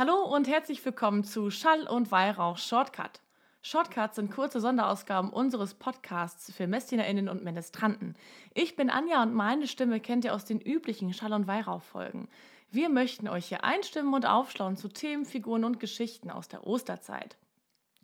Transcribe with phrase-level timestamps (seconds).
[0.00, 3.20] Hallo und herzlich willkommen zu Schall und Weihrauch Shortcut.
[3.60, 8.16] Shortcuts sind kurze Sonderausgaben unseres Podcasts für MessdienerInnen und Ministranten.
[8.54, 12.30] Ich bin Anja und meine Stimme kennt ihr aus den üblichen Schall- und Weihrauch-Folgen.
[12.70, 17.36] Wir möchten euch hier einstimmen und aufschlauen zu Themen, Figuren und Geschichten aus der Osterzeit.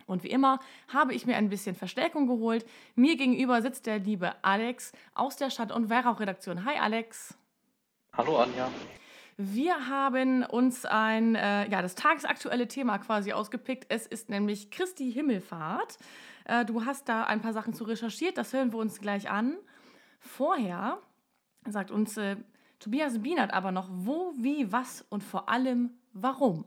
[0.05, 0.61] Und wie immer
[0.93, 2.67] habe ich mir ein bisschen Verstärkung geholt.
[2.95, 6.67] Mir gegenüber sitzt der liebe Alex aus der Stadt- und Weihrauch-Redaktion.
[6.67, 7.39] Hi Alex.
[8.13, 8.69] Hallo Anja.
[9.39, 13.87] Wir haben uns ein, äh, ja, das tagesaktuelle Thema quasi ausgepickt.
[13.91, 15.99] Es ist nämlich Christi Himmelfahrt.
[16.47, 19.59] Äh, du hast da ein paar Sachen zu recherchiert, das hören wir uns gleich an.
[20.21, 20.99] Vorher
[21.69, 22.37] sagt uns äh,
[22.79, 26.65] Tobias Bienert aber noch, wo, wie, was und vor allem warum.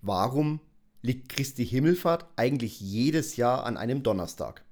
[0.00, 0.60] Warum
[1.00, 4.64] liegt Christi Himmelfahrt eigentlich jedes Jahr an einem Donnerstag?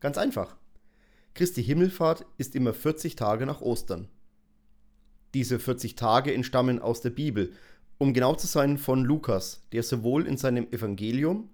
[0.00, 0.56] Ganz einfach.
[1.34, 4.08] Christi Himmelfahrt ist immer 40 Tage nach Ostern.
[5.34, 7.52] Diese 40 Tage entstammen aus der Bibel,
[7.98, 11.50] um genau zu sein von Lukas, der sowohl in seinem Evangelium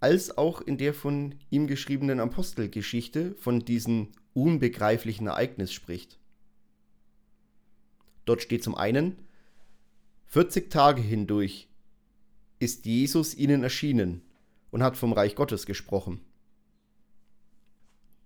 [0.00, 6.18] als auch in der von ihm geschriebenen Apostelgeschichte von diesem unbegreiflichen Ereignis spricht.
[8.24, 9.16] Dort steht zum einen,
[10.26, 11.68] 40 Tage hindurch
[12.58, 14.22] ist Jesus ihnen erschienen
[14.70, 16.20] und hat vom Reich Gottes gesprochen.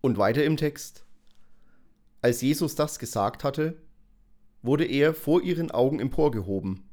[0.00, 1.05] Und weiter im Text,
[2.20, 3.80] als Jesus das gesagt hatte,
[4.62, 6.84] wurde er vor ihren Augen emporgehoben,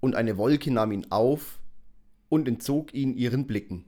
[0.00, 1.58] und eine Wolke nahm ihn auf
[2.28, 3.84] und entzog ihn ihren Blicken.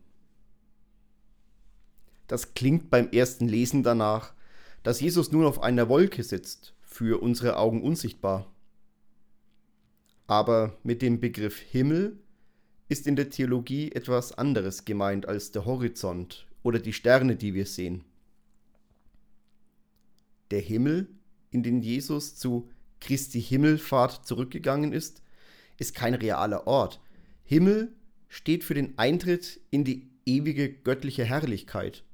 [2.27, 4.35] Das klingt beim ersten Lesen danach,
[4.83, 8.53] dass Jesus nun auf einer Wolke sitzt, für unsere Augen unsichtbar.
[10.27, 12.19] Aber mit dem Begriff Himmel
[12.89, 17.67] ist in der Theologie etwas anderes gemeint als der Horizont oder die Sterne, die wir
[17.67, 18.05] sehen.
[20.51, 21.09] Der Himmel,
[21.51, 22.69] in den Jesus zu
[23.01, 25.23] Christi Himmelfahrt zurückgegangen ist,
[25.79, 27.01] ist kein realer Ort.
[27.43, 27.95] Himmel
[28.29, 32.05] steht für den Eintritt in die ewige göttliche Herrlichkeit,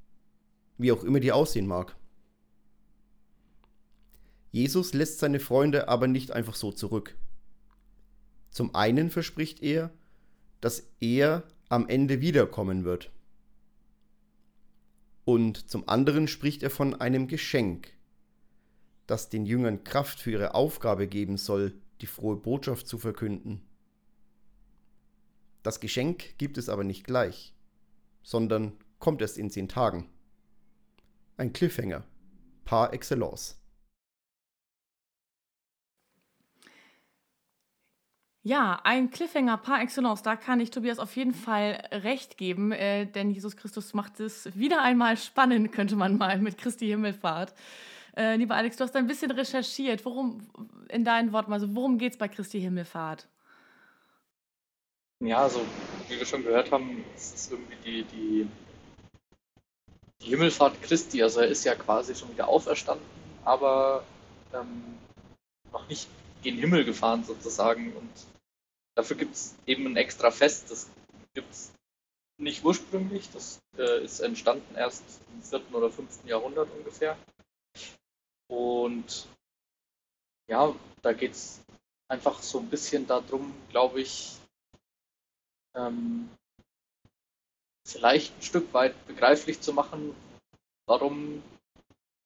[0.79, 1.97] wie auch immer die aussehen mag.
[4.53, 7.17] Jesus lässt seine Freunde aber nicht einfach so zurück.
[8.51, 9.93] Zum einen verspricht er,
[10.63, 13.11] dass er am Ende wiederkommen wird.
[15.27, 17.93] Und zum anderen spricht er von einem Geschenk,
[19.07, 23.63] das den Jüngern Kraft für ihre Aufgabe geben soll, die frohe Botschaft zu verkünden.
[25.63, 27.55] Das Geschenk gibt es aber nicht gleich,
[28.23, 30.09] sondern kommt erst in zehn Tagen.
[31.37, 32.05] Ein Cliffhanger,
[32.65, 33.61] par excellence.
[38.43, 43.05] Ja, ein Cliffhanger par excellence, da kann ich Tobias auf jeden Fall recht geben, äh,
[43.05, 47.55] denn Jesus Christus macht es wieder einmal spannend, könnte man mal mit Christi Himmelfahrt.
[48.17, 50.05] Äh, lieber Alex, du hast ein bisschen recherchiert.
[50.05, 50.49] Worum,
[50.89, 53.29] in deinen Worten, also worum geht es bei Christi Himmelfahrt?
[55.23, 55.61] Ja, also
[56.09, 58.49] wie wir schon gehört haben, ist es irgendwie die, die,
[60.23, 61.23] die Himmelfahrt Christi.
[61.23, 63.07] Also er ist ja quasi schon wieder auferstanden,
[63.45, 64.03] aber
[64.55, 64.99] ähm,
[65.73, 66.09] noch nicht
[66.43, 67.93] gen Himmel gefahren sozusagen.
[67.95, 68.11] Und
[68.95, 70.71] dafür gibt es eben ein extra Fest.
[70.71, 70.89] Das
[71.35, 71.73] gibt es
[72.39, 73.29] nicht ursprünglich.
[73.31, 75.05] Das äh, ist entstanden erst
[75.35, 75.61] im 4.
[75.75, 76.25] oder 5.
[76.25, 77.17] Jahrhundert ungefähr.
[78.49, 79.27] Und
[80.49, 81.61] ja, da geht es
[82.09, 84.39] einfach so ein bisschen darum, glaube ich,
[85.75, 86.31] ähm,
[87.85, 90.15] vielleicht ein Stück weit begreiflich zu machen,
[90.87, 91.43] warum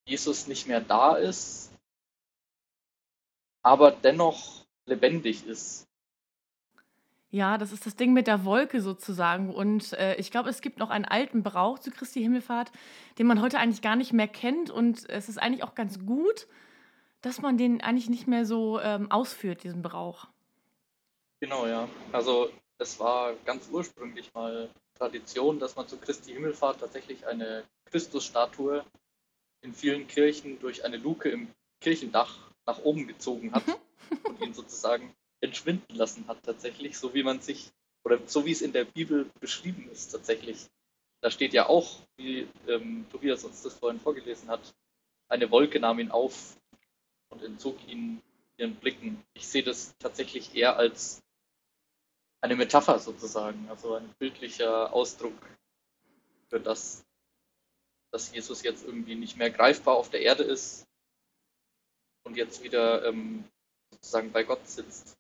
[0.07, 1.71] Jesus nicht mehr da ist,
[3.63, 5.87] aber dennoch lebendig ist.
[7.33, 9.55] Ja, das ist das Ding mit der Wolke sozusagen.
[9.55, 12.73] Und äh, ich glaube, es gibt noch einen alten Brauch zu Christi Himmelfahrt,
[13.19, 14.69] den man heute eigentlich gar nicht mehr kennt.
[14.69, 16.49] Und es ist eigentlich auch ganz gut,
[17.21, 20.27] dass man den eigentlich nicht mehr so ähm, ausführt, diesen Brauch.
[21.39, 21.89] Genau, ja.
[22.11, 28.85] Also es war ganz ursprünglich mal Tradition, dass man zu Christi Himmelfahrt tatsächlich eine Christusstatue
[29.63, 31.49] in vielen Kirchen durch eine Luke im
[31.81, 33.65] Kirchendach nach oben gezogen hat
[34.25, 37.71] und ihn sozusagen entschwinden lassen hat tatsächlich, so wie man sich,
[38.05, 40.67] oder so wie es in der Bibel beschrieben ist tatsächlich.
[41.21, 44.75] Da steht ja auch, wie ähm, Tobias uns das vorhin vorgelesen hat,
[45.29, 46.57] eine Wolke nahm ihn auf
[47.29, 48.23] und entzog ihn
[48.57, 49.23] ihren Blicken.
[49.35, 51.23] Ich sehe das tatsächlich eher als
[52.41, 55.35] eine Metapher sozusagen, also ein bildlicher Ausdruck
[56.49, 57.05] für das,
[58.11, 60.87] dass Jesus jetzt irgendwie nicht mehr greifbar auf der Erde ist
[62.25, 63.45] und jetzt wieder ähm,
[63.93, 65.20] sozusagen bei Gott sitzt.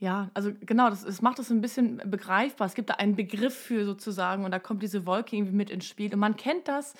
[0.00, 2.66] Ja, also genau, das, das macht es ein bisschen begreifbar.
[2.66, 5.86] Es gibt da einen Begriff für sozusagen und da kommt diese Wolke irgendwie mit ins
[5.86, 6.12] Spiel.
[6.14, 6.94] Und man kennt das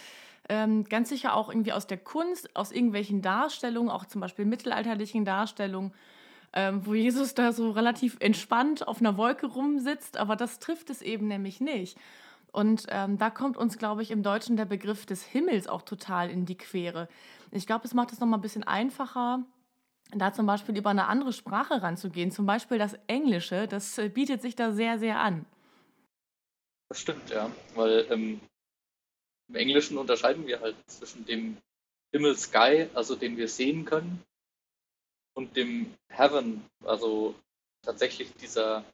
[0.51, 5.25] ähm, ganz sicher auch irgendwie aus der Kunst, aus irgendwelchen Darstellungen, auch zum Beispiel mittelalterlichen
[5.25, 5.93] Darstellungen.
[6.55, 11.03] ähm, wo Jesus da so relativ entspannt auf einer Wolke rumsitzt, aber das trifft es
[11.03, 11.99] eben nämlich nicht.
[12.53, 16.31] Und ähm, da kommt uns, glaube ich, im Deutschen der Begriff des Himmels auch total
[16.31, 17.09] in die Quere.
[17.53, 19.45] Ich glaube, es macht es nochmal ein bisschen einfacher,
[20.15, 22.31] da zum Beispiel über eine andere Sprache ranzugehen.
[22.31, 25.47] Zum Beispiel das Englische, das äh, bietet sich da sehr, sehr an.
[26.89, 27.51] Das stimmt, ja.
[27.75, 28.41] Weil ähm,
[29.49, 31.57] im Englischen unterscheiden wir halt zwischen dem
[32.13, 34.25] Himmel Sky, also den wir sehen können,
[35.35, 37.35] und dem Heaven, also
[37.83, 38.85] tatsächlich dieser,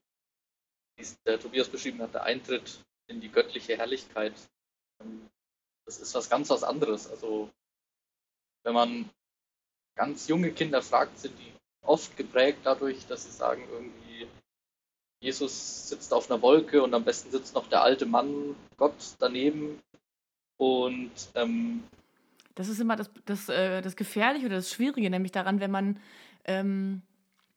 [0.97, 4.35] wie der Tobias beschrieben hat, der Eintritt in die göttliche Herrlichkeit.
[5.01, 5.29] Ähm,
[5.87, 7.09] das ist was ganz was anderes.
[7.09, 7.51] Also
[8.65, 9.11] wenn man
[9.97, 11.53] ganz junge Kinder fragt, sind die
[11.83, 14.27] oft geprägt dadurch, dass sie sagen irgendwie,
[15.21, 19.81] Jesus sitzt auf einer Wolke und am besten sitzt noch der alte Mann, Gott daneben.
[20.59, 21.83] Und ähm,
[22.55, 26.01] das ist immer das, das, äh, das Gefährliche oder das Schwierige, nämlich daran, wenn man,
[26.45, 27.03] ähm,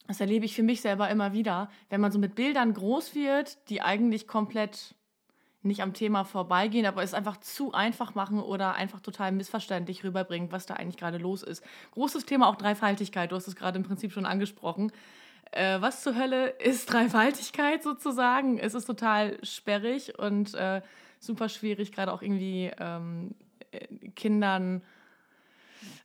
[0.08, 3.58] das erlebe ich für mich selber immer wieder, wenn man so mit Bildern groß wird,
[3.70, 4.96] die eigentlich komplett
[5.62, 10.52] nicht am Thema vorbeigehen, aber es einfach zu einfach machen oder einfach total missverständlich rüberbringen,
[10.52, 11.64] was da eigentlich gerade los ist.
[11.92, 14.92] Großes Thema auch Dreifaltigkeit, du hast es gerade im Prinzip schon angesprochen.
[15.52, 18.58] Äh, was zur Hölle ist Dreifaltigkeit sozusagen?
[18.58, 20.82] Es ist total sperrig und äh,
[21.20, 23.36] super schwierig, gerade auch irgendwie ähm,
[23.72, 24.82] äh, Kindern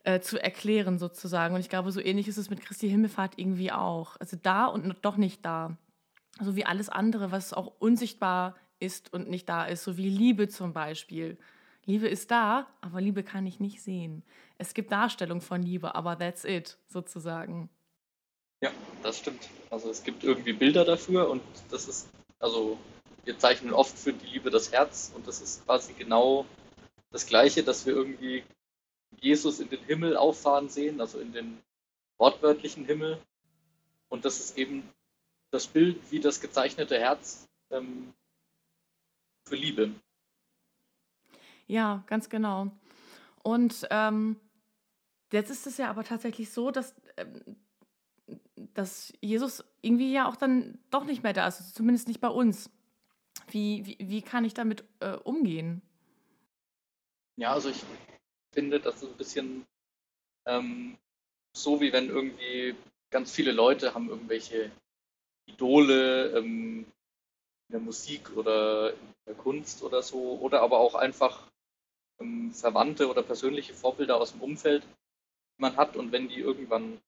[0.03, 1.55] äh, zu erklären sozusagen.
[1.55, 4.17] Und ich glaube, so ähnlich ist es mit Christi Himmelfahrt irgendwie auch.
[4.19, 5.77] Also da und doch nicht da.
[6.41, 8.64] So wie alles andere, was auch unsichtbar ist
[9.13, 11.39] und nicht da ist, so wie Liebe zum Beispiel.
[11.87, 14.23] Liebe ist da, aber Liebe kann ich nicht sehen.
[14.59, 17.69] Es gibt Darstellung von Liebe, aber that's it, sozusagen.
[18.63, 18.71] Ja,
[19.03, 19.49] das stimmt.
[19.71, 22.79] Also es gibt irgendwie Bilder dafür und das ist, also
[23.25, 26.47] wir zeichnen oft für die Liebe das Herz und das ist quasi genau
[27.11, 28.45] das Gleiche, dass wir irgendwie
[29.21, 31.59] Jesus in den Himmel auffahren sehen, also in den
[32.19, 33.19] wortwörtlichen Himmel.
[34.09, 34.89] Und das ist eben
[35.51, 38.13] das Bild wie das gezeichnete Herz ähm,
[39.45, 39.91] für Liebe.
[41.67, 42.71] Ja, ganz genau.
[43.43, 44.37] Und ähm,
[45.33, 47.57] jetzt ist es ja aber tatsächlich so, dass, ähm,
[48.75, 52.29] dass Jesus irgendwie ja auch dann doch nicht mehr da ist, also zumindest nicht bei
[52.29, 52.71] uns.
[53.49, 55.83] Wie, wie, wie kann ich damit äh, umgehen?
[57.37, 57.83] Ja, also ich
[58.53, 59.67] finde, das ist ein bisschen
[60.47, 60.97] ähm,
[61.55, 62.75] so, wie wenn irgendwie
[63.11, 64.71] ganz viele Leute haben irgendwelche
[65.47, 66.87] Idole, ähm,
[67.75, 71.51] der Musik oder in der Kunst oder so, oder aber auch einfach
[72.21, 77.01] ähm, Verwandte oder persönliche Vorbilder aus dem Umfeld, die man hat und wenn die irgendwann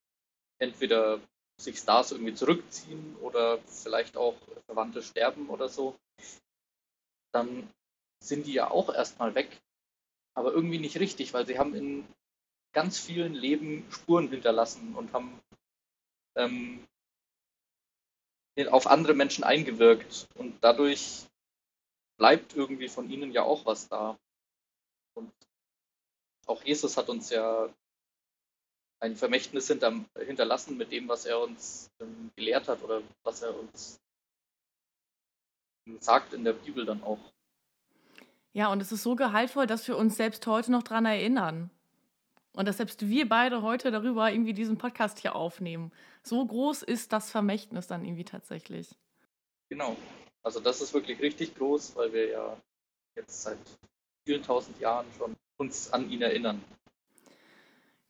[0.58, 1.20] entweder
[1.58, 4.34] sich Stars irgendwie zurückziehen oder vielleicht auch
[4.66, 5.96] Verwandte sterben oder so,
[7.32, 7.70] dann
[8.22, 9.48] sind die ja auch erstmal weg.
[10.34, 12.04] Aber irgendwie nicht richtig, weil sie haben in
[12.72, 15.40] ganz vielen Leben Spuren hinterlassen und haben
[16.34, 16.84] ähm,
[18.70, 21.26] auf andere Menschen eingewirkt und dadurch
[22.16, 24.18] bleibt irgendwie von ihnen ja auch was da.
[25.14, 25.32] Und
[26.46, 27.68] auch Jesus hat uns ja
[29.00, 33.54] ein Vermächtnis hinter, hinterlassen mit dem, was er uns ähm, gelehrt hat oder was er
[33.58, 34.00] uns
[36.00, 37.20] sagt in der Bibel dann auch.
[38.52, 41.70] Ja, und es ist so gehaltvoll, dass wir uns selbst heute noch daran erinnern.
[42.56, 45.92] Und dass selbst wir beide heute darüber irgendwie diesen Podcast hier aufnehmen.
[46.22, 48.96] So groß ist das Vermächtnis dann irgendwie tatsächlich.
[49.68, 49.94] Genau.
[50.42, 52.56] Also das ist wirklich richtig groß, weil wir ja
[53.14, 53.58] jetzt seit
[54.24, 56.64] vielen tausend Jahren schon uns an ihn erinnern.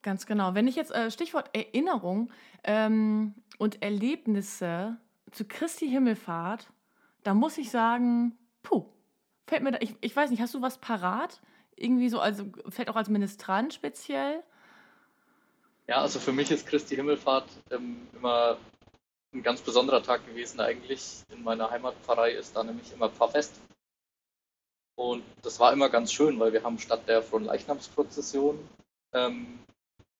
[0.01, 0.55] Ganz genau.
[0.55, 2.31] Wenn ich jetzt äh, Stichwort Erinnerung
[2.63, 4.97] ähm, und Erlebnisse
[5.31, 6.71] zu Christi Himmelfahrt,
[7.23, 8.85] da muss ich sagen, puh,
[9.45, 11.41] fällt mir da, ich, ich weiß nicht, hast du was parat?
[11.77, 14.43] Irgendwie so, also fällt auch als Ministrant speziell?
[15.87, 18.57] Ja, also für mich ist Christi Himmelfahrt ähm, immer
[19.33, 21.21] ein ganz besonderer Tag gewesen eigentlich.
[21.29, 23.61] In meiner Heimatpfarrei ist da nämlich immer Pfarrfest.
[24.95, 28.67] Und das war immer ganz schön, weil wir haben statt der Fronleichnamsprozession
[29.13, 29.59] ähm,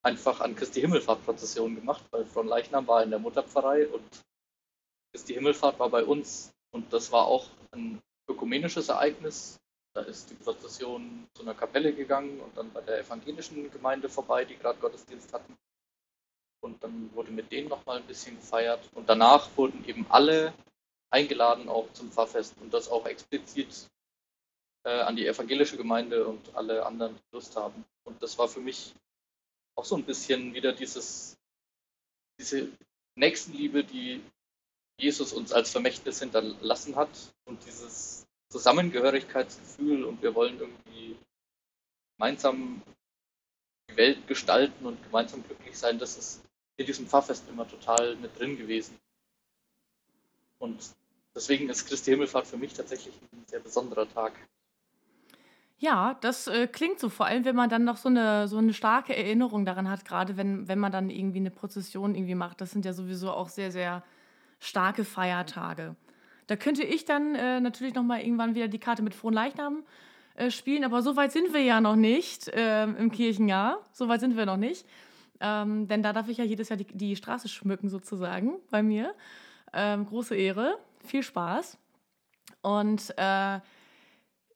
[0.03, 4.03] einfach an Christi Himmelfahrt-Prozession gemacht, weil Fronleichnam war in der Mutterpfarrei und
[5.11, 6.53] Christi Himmelfahrt war bei uns.
[6.71, 7.99] Und das war auch ein
[8.29, 9.59] ökumenisches Ereignis,
[9.97, 14.45] da ist die Prozession zu einer Kapelle gegangen und dann bei der evangelischen Gemeinde vorbei,
[14.45, 15.57] die gerade Gottesdienst hatten.
[16.61, 18.79] Und dann wurde mit denen nochmal ein bisschen gefeiert.
[18.93, 20.53] Und danach wurden eben alle
[21.09, 23.89] eingeladen auch zum Pfarrfest und das auch explizit
[24.83, 27.83] äh, an die evangelische Gemeinde und alle anderen, die Lust haben.
[28.03, 28.93] Und das war für mich
[29.75, 31.37] auch so ein bisschen wieder dieses,
[32.39, 32.69] diese
[33.15, 34.21] Nächstenliebe, die
[34.99, 37.09] Jesus uns als Vermächtnis hinterlassen hat
[37.45, 38.16] und dieses
[38.49, 41.17] Zusammengehörigkeitsgefühl und wir wollen irgendwie
[42.17, 42.81] gemeinsam
[43.89, 46.41] die Welt gestalten und gemeinsam glücklich sein, das ist
[46.77, 48.97] in diesem Pfarrfest immer total mit drin gewesen.
[50.59, 50.77] Und
[51.35, 54.33] deswegen ist Christi Himmelfahrt für mich tatsächlich ein sehr besonderer Tag.
[55.79, 58.73] Ja, das äh, klingt so, vor allem wenn man dann noch so eine, so eine
[58.73, 62.61] starke Erinnerung daran hat, gerade wenn, wenn man dann irgendwie eine Prozession irgendwie macht.
[62.61, 64.03] Das sind ja sowieso auch sehr, sehr
[64.59, 65.95] starke Feiertage.
[66.47, 69.83] Da könnte ich dann äh, natürlich nochmal irgendwann wieder die Karte mit Frohen Leichnam
[70.35, 73.79] äh, spielen, aber so weit sind wir ja noch nicht äh, im Kirchenjahr.
[73.91, 74.85] So weit sind wir noch nicht.
[75.39, 79.13] Ähm, denn da darf ich ja jedes Jahr die, die Straße schmücken, sozusagen, bei mir.
[79.73, 81.77] Ähm, große Ehre, viel Spaß.
[82.61, 83.59] Und äh,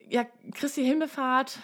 [0.09, 1.59] ja, Christi Himmelfahrt,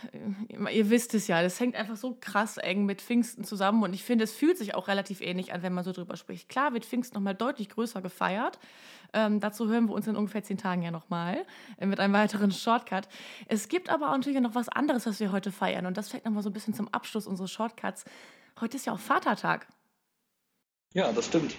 [0.71, 4.03] ihr wisst es ja, das hängt einfach so krass eng mit Pfingsten zusammen und ich
[4.03, 6.49] finde, es fühlt sich auch relativ ähnlich an, wenn man so drüber spricht.
[6.49, 8.59] Klar wird Pfingsten nochmal deutlich größer gefeiert.
[9.13, 11.45] Ähm, dazu hören wir uns in ungefähr zehn Tagen ja nochmal
[11.79, 13.07] äh, mit einem weiteren Shortcut.
[13.47, 16.25] Es gibt aber auch natürlich noch was anderes, was wir heute feiern und das fällt
[16.25, 18.05] nochmal so ein bisschen zum Abschluss unseres Shortcuts.
[18.59, 19.67] Heute ist ja auch Vatertag.
[20.93, 21.55] Ja, das stimmt.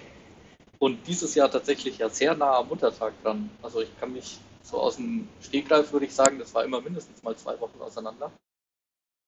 [0.78, 3.50] Und dieses Jahr tatsächlich ja sehr nah am Muttertag dran.
[3.62, 4.38] Also ich kann mich
[4.68, 8.30] so aus dem Stegreif würde ich sagen, das war immer mindestens mal zwei Wochen auseinander.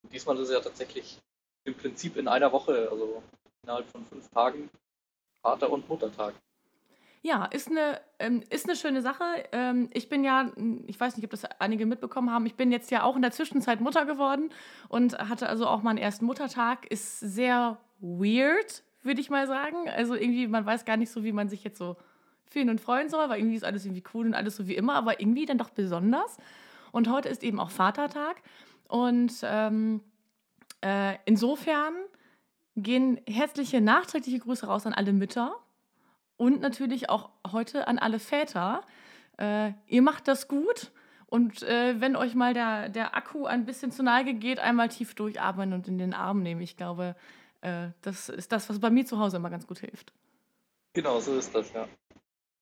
[0.02, 1.18] Und diesmal ist es ja tatsächlich
[1.64, 3.22] im Prinzip in einer Woche, also
[3.62, 4.68] innerhalb von fünf Tagen,
[5.42, 6.34] Vater- und Muttertag.
[7.22, 9.24] Ja, ist eine, ähm, ist eine schöne Sache.
[9.52, 10.52] Ähm, ich bin ja,
[10.86, 13.30] ich weiß nicht, ob das einige mitbekommen haben, ich bin jetzt ja auch in der
[13.30, 14.50] Zwischenzeit Mutter geworden
[14.88, 16.86] und hatte also auch meinen ersten Muttertag.
[16.90, 19.88] Ist sehr weird, würde ich mal sagen.
[19.88, 21.96] Also irgendwie, man weiß gar nicht so, wie man sich jetzt so
[22.50, 24.94] fühlen und freuen soll, weil irgendwie ist alles irgendwie cool und alles so wie immer,
[24.94, 26.36] aber irgendwie dann doch besonders.
[26.92, 28.42] Und heute ist eben auch Vatertag.
[28.88, 30.02] Und ähm,
[30.82, 31.94] äh, insofern
[32.76, 35.54] gehen herzliche nachträgliche Grüße raus an alle Mütter
[36.36, 38.82] und natürlich auch heute an alle Väter.
[39.38, 40.90] Äh, ihr macht das gut.
[41.26, 45.14] Und äh, wenn euch mal der, der Akku ein bisschen zu Neige geht, einmal tief
[45.14, 46.60] durchatmen und in den Arm nehmen.
[46.60, 47.14] Ich glaube,
[47.60, 50.12] äh, das ist das, was bei mir zu Hause immer ganz gut hilft.
[50.92, 51.86] Genau, so ist das, ja.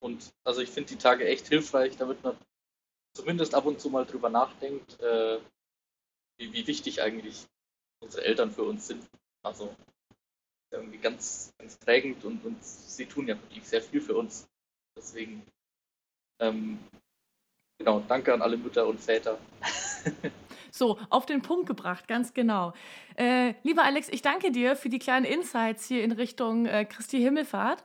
[0.00, 2.36] Und also ich finde die Tage echt hilfreich, damit man
[3.14, 5.38] zumindest ab und zu mal drüber nachdenkt, äh,
[6.38, 7.46] wie, wie, wichtig eigentlich
[8.00, 9.04] unsere Eltern für uns sind.
[9.42, 9.74] Also
[10.70, 14.46] irgendwie ganz, ganz prägend und, und sie tun ja wirklich sehr viel für uns.
[14.96, 15.44] Deswegen,
[16.40, 16.78] ähm,
[17.78, 19.38] genau, danke an alle Mütter und Väter.
[20.70, 22.72] So, auf den Punkt gebracht, ganz genau.
[23.16, 27.18] Äh, lieber Alex, ich danke dir für die kleinen Insights hier in Richtung äh, Christi
[27.18, 27.82] Himmelfahrt.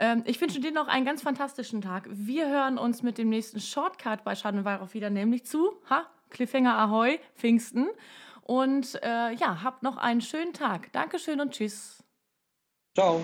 [0.00, 2.08] Ähm, ich wünsche dir noch einen ganz fantastischen Tag.
[2.10, 6.06] Wir hören uns mit dem nächsten Shortcut bei Schaden und Weihrauch wieder, nämlich zu, ha,
[6.30, 7.86] Cliffhanger Ahoi, Pfingsten.
[8.42, 10.90] Und äh, ja, habt noch einen schönen Tag.
[10.92, 12.02] Dankeschön und tschüss.
[12.96, 13.20] Ciao.